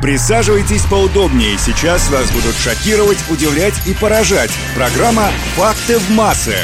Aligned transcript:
Присаживайтесь 0.00 0.82
поудобнее. 0.82 1.58
Сейчас 1.58 2.08
вас 2.10 2.30
будут 2.30 2.54
шокировать, 2.56 3.18
удивлять 3.30 3.74
и 3.86 3.94
поражать. 3.94 4.50
Программа 4.76 5.30
«Факты 5.56 5.98
в 5.98 6.10
массы». 6.10 6.54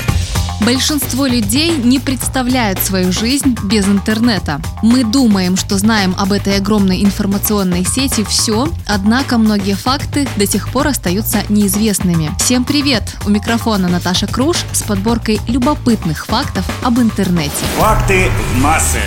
Большинство 0.61 1.27
людей 1.27 1.77
не 1.77 1.99
представляют 1.99 2.79
свою 2.79 3.13
жизнь 3.13 3.57
без 3.65 3.87
интернета. 3.87 4.61
Мы 4.83 5.05
думаем, 5.05 5.57
что 5.57 5.77
знаем 5.79 6.15
об 6.17 6.33
этой 6.33 6.57
огромной 6.57 7.03
информационной 7.03 7.85
сети 7.85 8.25
все, 8.25 8.69
однако 8.87 9.37
многие 9.37 9.75
факты 9.75 10.29
до 10.37 10.47
сих 10.47 10.71
пор 10.71 10.87
остаются 10.87 11.43
неизвестными. 11.49 12.31
Всем 12.39 12.65
привет! 12.65 13.17
У 13.27 13.31
микрофона 13.31 13.89
Наташа 13.89 14.27
Круш 14.27 14.59
с 14.73 14.83
подборкой 14.83 15.41
любопытных 15.49 16.27
фактов 16.27 16.65
об 16.83 16.99
интернете. 16.99 17.53
Факты 17.77 18.31
в 18.55 18.63
массы. 18.63 19.01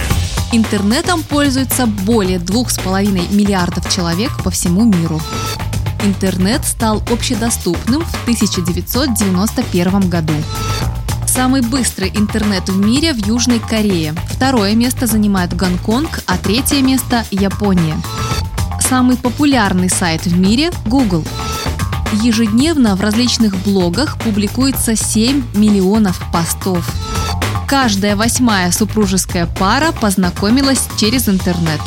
Интернетом 0.58 1.22
пользуются 1.22 1.86
более 1.86 2.40
2,5 2.40 3.32
миллиардов 3.32 3.94
человек 3.94 4.32
по 4.44 4.50
всему 4.50 4.86
миру. 4.86 5.22
Интернет 6.04 6.66
стал 6.66 7.04
общедоступным 7.12 8.04
в 8.04 8.24
1991 8.24 10.10
году. 10.10 10.34
Самый 11.28 11.62
быстрый 11.62 12.10
интернет 12.10 12.70
в 12.70 12.76
мире 12.84 13.14
в 13.14 13.24
Южной 13.24 13.60
Корее. 13.60 14.16
Второе 14.32 14.74
место 14.74 15.06
занимает 15.06 15.56
Гонконг, 15.56 16.22
а 16.26 16.40
третье 16.40 16.82
место– 16.82 17.24
Япония. 17.30 17.96
Самый 18.80 19.16
популярный 19.16 19.92
сайт 19.92 20.26
в 20.26 20.36
мире– 20.40 20.72
Google. 20.88 21.24
Ежедневно 22.24 22.96
в 22.96 23.02
различных 23.02 23.56
блогах 23.58 24.18
публикуется 24.18 24.96
7 24.96 25.44
миллионов 25.54 26.20
постов. 26.34 26.84
Каждая 27.68 28.16
восьмая 28.16 28.72
супружеская 28.72 29.46
пара 29.46 29.92
познакомилась 29.92 30.88
через 30.98 31.28
интернет. 31.28 31.82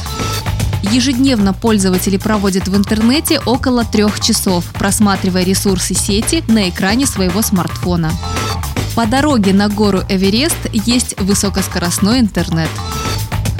Ежедневно 0.82 1.54
пользователи 1.54 2.18
проводят 2.18 2.68
в 2.68 2.76
интернете 2.76 3.40
около 3.46 3.86
трех 3.86 4.20
часов, 4.20 4.66
просматривая 4.74 5.42
ресурсы 5.42 5.94
сети 5.94 6.44
на 6.48 6.68
экране 6.68 7.06
своего 7.06 7.40
смартфона. 7.40 8.12
По 8.94 9.06
дороге 9.06 9.54
на 9.54 9.70
гору 9.70 10.02
Эверест 10.10 10.58
есть 10.72 11.18
высокоскоростной 11.18 12.20
интернет. 12.20 12.68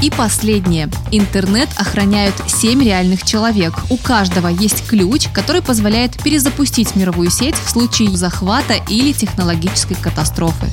И 0.02 0.10
последнее. 0.10 0.90
Интернет 1.10 1.70
охраняют 1.76 2.34
7 2.46 2.82
реальных 2.82 3.22
человек. 3.22 3.72
У 3.88 3.96
каждого 3.96 4.48
есть 4.48 4.86
ключ, 4.86 5.28
который 5.32 5.62
позволяет 5.62 6.22
перезапустить 6.22 6.96
мировую 6.96 7.30
сеть 7.30 7.56
в 7.56 7.70
случае 7.70 8.14
захвата 8.14 8.74
или 8.88 9.12
технологической 9.12 9.96
катастрофы. 9.96 10.66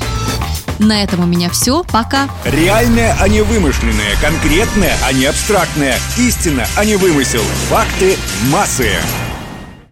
На 0.79 1.03
этом 1.03 1.21
у 1.21 1.25
меня 1.25 1.49
все. 1.49 1.83
Пока. 1.83 2.29
Реальное, 2.45 3.15
а 3.19 3.27
не 3.27 3.41
вымышленное. 3.41 4.15
Конкретное, 4.21 4.95
а 5.05 5.13
не 5.13 5.25
абстрактное. 5.25 5.97
Истина, 6.17 6.67
а 6.75 6.85
не 6.85 6.95
вымысел. 6.95 7.43
Факты 7.69 8.17
массы. 8.51 8.91